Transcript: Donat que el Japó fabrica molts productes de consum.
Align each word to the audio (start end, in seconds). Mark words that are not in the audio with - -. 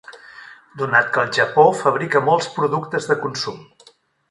Donat 0.81 1.11
que 1.17 1.21
el 1.25 1.29
Japó 1.39 1.67
fabrica 1.83 2.23
molts 2.31 2.51
productes 2.57 3.13
de 3.13 3.21
consum. 3.29 3.63